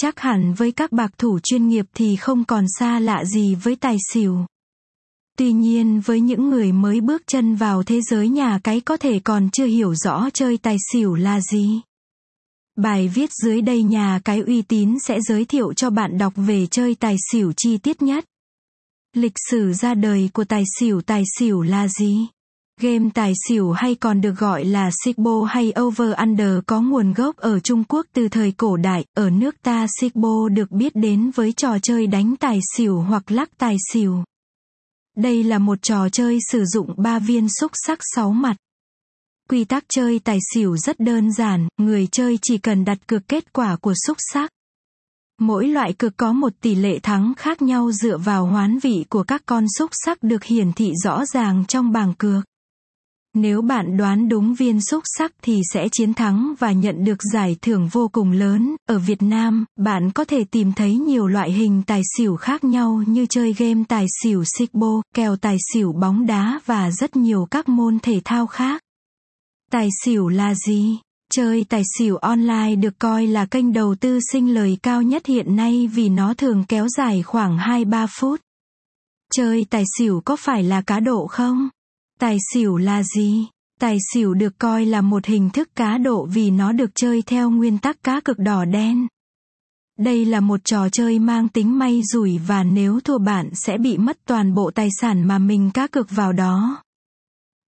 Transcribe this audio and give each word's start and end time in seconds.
chắc 0.00 0.20
hẳn 0.20 0.54
với 0.54 0.72
các 0.72 0.92
bạc 0.92 1.10
thủ 1.18 1.38
chuyên 1.38 1.68
nghiệp 1.68 1.86
thì 1.94 2.16
không 2.16 2.44
còn 2.44 2.64
xa 2.78 3.00
lạ 3.00 3.24
gì 3.24 3.54
với 3.54 3.76
tài 3.76 3.96
xỉu. 4.12 4.46
Tuy 5.38 5.52
nhiên, 5.52 6.00
với 6.04 6.20
những 6.20 6.50
người 6.50 6.72
mới 6.72 7.00
bước 7.00 7.22
chân 7.26 7.54
vào 7.54 7.82
thế 7.82 8.00
giới 8.10 8.28
nhà 8.28 8.58
cái 8.64 8.80
có 8.80 8.96
thể 8.96 9.20
còn 9.24 9.48
chưa 9.52 9.66
hiểu 9.66 9.94
rõ 9.94 10.28
chơi 10.34 10.56
tài 10.56 10.76
xỉu 10.92 11.14
là 11.14 11.40
gì. 11.40 11.80
Bài 12.76 13.08
viết 13.08 13.30
dưới 13.42 13.60
đây 13.60 13.82
nhà 13.82 14.20
cái 14.24 14.40
uy 14.40 14.62
tín 14.62 14.96
sẽ 15.06 15.20
giới 15.20 15.44
thiệu 15.44 15.72
cho 15.74 15.90
bạn 15.90 16.18
đọc 16.18 16.32
về 16.36 16.66
chơi 16.66 16.94
tài 16.94 17.16
xỉu 17.32 17.52
chi 17.56 17.78
tiết 17.78 18.02
nhất. 18.02 18.24
Lịch 19.14 19.34
sử 19.50 19.72
ra 19.72 19.94
đời 19.94 20.30
của 20.32 20.44
tài 20.44 20.64
xỉu 20.78 21.00
tài 21.00 21.22
xỉu 21.38 21.62
là 21.62 21.88
gì? 21.88 22.26
Game 22.80 23.10
tài 23.14 23.32
xỉu 23.48 23.72
hay 23.72 23.94
còn 23.94 24.20
được 24.20 24.32
gọi 24.38 24.64
là 24.64 24.90
Sigbo 25.04 25.44
hay 25.44 25.72
Over 25.80 26.12
Under 26.18 26.58
có 26.66 26.80
nguồn 26.80 27.12
gốc 27.12 27.36
ở 27.36 27.60
Trung 27.60 27.84
Quốc 27.84 28.06
từ 28.12 28.28
thời 28.28 28.52
cổ 28.52 28.76
đại, 28.76 29.04
ở 29.14 29.30
nước 29.30 29.62
ta 29.62 29.86
Sigbo 30.00 30.48
được 30.48 30.70
biết 30.70 30.96
đến 30.96 31.30
với 31.30 31.52
trò 31.52 31.78
chơi 31.82 32.06
đánh 32.06 32.36
tài 32.36 32.58
xỉu 32.76 33.00
hoặc 33.00 33.30
lắc 33.30 33.58
tài 33.58 33.76
xỉu. 33.92 34.24
Đây 35.16 35.44
là 35.44 35.58
một 35.58 35.82
trò 35.82 36.08
chơi 36.08 36.38
sử 36.52 36.64
dụng 36.64 36.94
ba 36.96 37.18
viên 37.18 37.48
xúc 37.48 37.70
sắc 37.74 37.98
sáu 38.14 38.32
mặt. 38.32 38.56
Quy 39.48 39.64
tắc 39.64 39.84
chơi 39.88 40.18
tài 40.18 40.38
xỉu 40.54 40.76
rất 40.76 41.00
đơn 41.00 41.32
giản, 41.32 41.68
người 41.76 42.06
chơi 42.06 42.38
chỉ 42.42 42.58
cần 42.58 42.84
đặt 42.84 42.98
cược 43.06 43.28
kết 43.28 43.52
quả 43.52 43.76
của 43.76 43.94
xúc 44.06 44.16
sắc. 44.32 44.50
Mỗi 45.40 45.68
loại 45.68 45.92
cực 45.92 46.16
có 46.16 46.32
một 46.32 46.52
tỷ 46.60 46.74
lệ 46.74 46.98
thắng 46.98 47.32
khác 47.36 47.62
nhau 47.62 47.92
dựa 47.92 48.18
vào 48.18 48.46
hoán 48.46 48.78
vị 48.78 49.04
của 49.08 49.22
các 49.22 49.42
con 49.46 49.64
xúc 49.78 49.90
sắc 49.92 50.22
được 50.22 50.44
hiển 50.44 50.72
thị 50.72 50.92
rõ 51.04 51.26
ràng 51.26 51.64
trong 51.68 51.92
bảng 51.92 52.14
cược. 52.14 52.44
Nếu 53.34 53.62
bạn 53.62 53.96
đoán 53.96 54.28
đúng 54.28 54.54
viên 54.54 54.80
xúc 54.80 55.02
sắc 55.18 55.32
thì 55.42 55.60
sẽ 55.72 55.88
chiến 55.92 56.14
thắng 56.14 56.54
và 56.58 56.72
nhận 56.72 57.04
được 57.04 57.18
giải 57.32 57.56
thưởng 57.62 57.88
vô 57.92 58.08
cùng 58.12 58.30
lớn. 58.30 58.76
Ở 58.88 58.98
Việt 58.98 59.22
Nam, 59.22 59.64
bạn 59.76 60.10
có 60.10 60.24
thể 60.24 60.44
tìm 60.44 60.72
thấy 60.72 60.96
nhiều 60.96 61.26
loại 61.26 61.52
hình 61.52 61.82
tài 61.86 62.02
xỉu 62.16 62.36
khác 62.36 62.64
nhau 62.64 63.02
như 63.06 63.26
chơi 63.26 63.52
game 63.52 63.82
tài 63.88 64.06
xỉu 64.22 64.44
xích-bô, 64.58 65.02
kèo 65.14 65.36
tài 65.36 65.56
xỉu 65.72 65.92
bóng 65.92 66.26
đá 66.26 66.60
và 66.66 66.90
rất 66.90 67.16
nhiều 67.16 67.46
các 67.50 67.68
môn 67.68 67.98
thể 68.02 68.20
thao 68.24 68.46
khác. 68.46 68.82
Tài 69.70 69.88
xỉu 70.04 70.28
là 70.28 70.54
gì? 70.54 70.98
Chơi 71.32 71.64
tài 71.68 71.82
xỉu 71.98 72.16
online 72.16 72.76
được 72.76 72.98
coi 72.98 73.26
là 73.26 73.46
kênh 73.46 73.72
đầu 73.72 73.94
tư 73.94 74.18
sinh 74.32 74.54
lời 74.54 74.78
cao 74.82 75.02
nhất 75.02 75.26
hiện 75.26 75.56
nay 75.56 75.90
vì 75.94 76.08
nó 76.08 76.34
thường 76.34 76.64
kéo 76.68 76.88
dài 76.88 77.22
khoảng 77.22 77.58
2-3 77.58 78.06
phút. 78.10 78.40
Chơi 79.32 79.66
tài 79.70 79.84
xỉu 79.98 80.22
có 80.24 80.36
phải 80.36 80.62
là 80.62 80.82
cá 80.82 81.00
độ 81.00 81.26
không? 81.26 81.68
Tài 82.18 82.36
xỉu 82.52 82.76
là 82.76 83.02
gì? 83.02 83.46
Tài 83.80 83.98
xỉu 84.12 84.34
được 84.34 84.58
coi 84.58 84.86
là 84.86 85.00
một 85.00 85.26
hình 85.26 85.50
thức 85.50 85.68
cá 85.74 85.98
độ 85.98 86.26
vì 86.26 86.50
nó 86.50 86.72
được 86.72 86.90
chơi 86.94 87.22
theo 87.22 87.50
nguyên 87.50 87.78
tắc 87.78 88.02
cá 88.02 88.20
cực 88.20 88.38
đỏ 88.38 88.64
đen. 88.64 89.06
Đây 89.98 90.24
là 90.24 90.40
một 90.40 90.60
trò 90.64 90.88
chơi 90.88 91.18
mang 91.18 91.48
tính 91.48 91.78
may 91.78 92.02
rủi 92.12 92.38
và 92.38 92.64
nếu 92.64 93.00
thua 93.00 93.18
bạn 93.18 93.50
sẽ 93.54 93.78
bị 93.78 93.98
mất 93.98 94.18
toàn 94.24 94.54
bộ 94.54 94.70
tài 94.74 94.88
sản 95.00 95.28
mà 95.28 95.38
mình 95.38 95.70
cá 95.74 95.86
cực 95.86 96.06
vào 96.10 96.32
đó. 96.32 96.82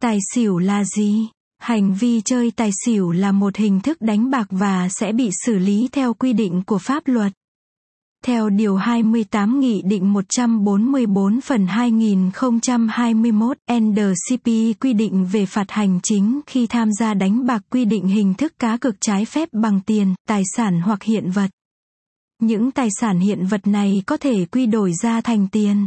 Tài 0.00 0.18
xỉu 0.34 0.58
là 0.58 0.84
gì? 0.84 1.28
Hành 1.58 1.94
vi 1.94 2.20
chơi 2.20 2.50
tài 2.50 2.70
xỉu 2.84 3.12
là 3.12 3.32
một 3.32 3.56
hình 3.56 3.80
thức 3.80 4.00
đánh 4.00 4.30
bạc 4.30 4.46
và 4.50 4.88
sẽ 4.88 5.12
bị 5.12 5.30
xử 5.46 5.58
lý 5.58 5.88
theo 5.92 6.14
quy 6.14 6.32
định 6.32 6.62
của 6.66 6.78
pháp 6.78 7.02
luật. 7.06 7.32
Theo 8.24 8.48
Điều 8.48 8.76
28 8.76 9.60
Nghị 9.60 9.82
định 9.82 10.12
144 10.12 11.40
phần 11.40 11.66
2021 11.66 13.56
NDCP 13.72 14.46
quy 14.80 14.92
định 14.92 15.26
về 15.32 15.46
phạt 15.46 15.70
hành 15.70 16.00
chính 16.02 16.40
khi 16.46 16.66
tham 16.66 16.92
gia 16.92 17.14
đánh 17.14 17.46
bạc 17.46 17.62
quy 17.70 17.84
định 17.84 18.06
hình 18.06 18.34
thức 18.34 18.52
cá 18.58 18.76
cược 18.76 18.94
trái 19.00 19.24
phép 19.24 19.48
bằng 19.52 19.80
tiền, 19.86 20.14
tài 20.28 20.42
sản 20.56 20.80
hoặc 20.80 21.02
hiện 21.02 21.30
vật. 21.30 21.50
Những 22.42 22.70
tài 22.70 22.88
sản 23.00 23.20
hiện 23.20 23.46
vật 23.46 23.66
này 23.66 24.02
có 24.06 24.16
thể 24.16 24.44
quy 24.44 24.66
đổi 24.66 24.92
ra 25.02 25.20
thành 25.20 25.48
tiền. 25.48 25.86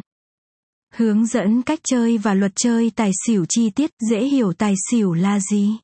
Hướng 0.94 1.25
dẫn 1.25 1.61
cách 1.61 1.80
chơi 1.83 2.17
và 2.17 2.33
luật 2.33 2.52
chơi 2.55 2.91
tài 2.95 3.11
xỉu 3.27 3.45
chi 3.50 3.69
tiết 3.69 3.91
dễ 4.09 4.25
hiểu 4.25 4.53
tài 4.53 4.73
xỉu 4.91 5.13
là 5.13 5.40
gì. 5.40 5.78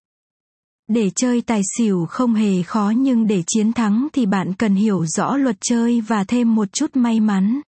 Để 0.87 1.09
chơi 1.15 1.41
tài 1.41 1.61
xỉu 1.77 2.05
không 2.05 2.33
hề 2.33 2.63
khó 2.63 2.93
nhưng 2.97 3.27
để 3.27 3.43
chiến 3.47 3.73
thắng 3.73 4.07
thì 4.13 4.25
bạn 4.25 4.53
cần 4.53 4.75
hiểu 4.75 5.05
rõ 5.05 5.37
luật 5.37 5.57
chơi 5.61 6.01
và 6.01 6.23
thêm 6.23 6.55
một 6.55 6.73
chút 6.73 6.95
may 6.95 7.19
mắn. 7.19 7.61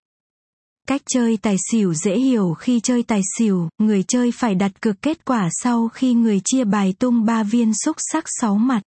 Cách 0.87 1.01
chơi 1.09 1.37
tài 1.37 1.55
xỉu 1.71 1.93
dễ 1.93 2.19
hiểu 2.19 2.53
khi 2.53 2.79
chơi 2.79 3.03
tài 3.03 3.21
xỉu, 3.37 3.69
người 3.77 4.03
chơi 4.03 4.31
phải 4.31 4.55
đặt 4.55 4.81
cược 4.81 5.01
kết 5.01 5.25
quả 5.25 5.49
sau 5.51 5.87
khi 5.87 6.13
người 6.13 6.41
chia 6.45 6.63
bài 6.63 6.93
tung 6.99 7.25
ba 7.25 7.43
viên 7.43 7.73
xúc 7.73 7.95
sắc 7.99 8.23
sáu 8.27 8.55
mặt. 8.55 8.81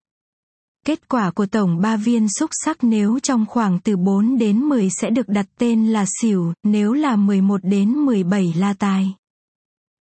Kết 0.85 1.09
quả 1.09 1.31
của 1.31 1.45
tổng 1.45 1.81
ba 1.81 1.97
viên 1.97 2.27
xúc 2.29 2.49
sắc 2.65 2.77
nếu 2.81 3.19
trong 3.23 3.45
khoảng 3.45 3.79
từ 3.79 3.97
4 3.97 4.37
đến 4.37 4.59
10 4.59 4.89
sẽ 4.89 5.09
được 5.09 5.29
đặt 5.29 5.45
tên 5.57 5.87
là 5.87 6.05
xỉu, 6.21 6.53
nếu 6.63 6.93
là 6.93 7.15
11 7.15 7.61
đến 7.63 7.93
17 7.93 8.53
là 8.57 8.73
tài. 8.73 9.13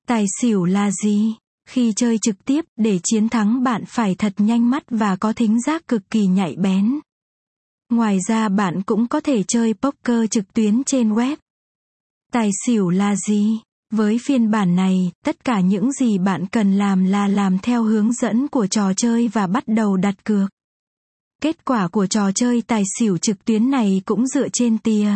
Tài 0.07 0.25
xỉu 0.41 0.65
là 0.65 0.91
gì? 0.91 1.35
Khi 1.69 1.93
chơi 1.97 2.19
trực 2.19 2.45
tiếp, 2.45 2.65
để 2.77 2.99
chiến 3.05 3.29
thắng 3.29 3.63
bạn 3.63 3.85
phải 3.87 4.15
thật 4.15 4.33
nhanh 4.39 4.71
mắt 4.71 4.83
và 4.91 5.17
có 5.17 5.33
thính 5.33 5.61
giác 5.61 5.89
cực 5.89 6.11
kỳ 6.11 6.27
nhạy 6.27 6.57
bén. 6.57 7.01
Ngoài 7.91 8.19
ra 8.29 8.49
bạn 8.49 8.83
cũng 8.83 9.07
có 9.07 9.21
thể 9.21 9.43
chơi 9.43 9.75
poker 9.75 10.31
trực 10.31 10.53
tuyến 10.53 10.85
trên 10.85 11.13
web. 11.13 11.37
Tài 12.33 12.51
xỉu 12.67 12.89
là 12.91 13.17
gì? 13.17 13.61
Với 13.91 14.19
phiên 14.23 14.51
bản 14.51 14.77
này, 14.77 15.13
tất 15.25 15.45
cả 15.45 15.61
những 15.61 15.93
gì 15.93 16.19
bạn 16.19 16.47
cần 16.47 16.79
làm 16.79 17.05
là 17.05 17.29
làm 17.29 17.59
theo 17.59 17.83
hướng 17.83 18.13
dẫn 18.13 18.49
của 18.49 18.67
trò 18.67 18.93
chơi 18.97 19.29
và 19.29 19.47
bắt 19.47 19.65
đầu 19.67 19.97
đặt 19.97 20.25
cược. 20.25 20.51
Kết 21.43 21.65
quả 21.65 21.89
của 21.89 22.07
trò 22.07 22.33
chơi 22.33 22.63
tài 22.67 22.83
xỉu 22.99 23.19
trực 23.19 23.45
tuyến 23.45 23.71
này 23.71 24.03
cũng 24.05 24.27
dựa 24.27 24.49
trên 24.53 24.79
tia. 24.79 25.11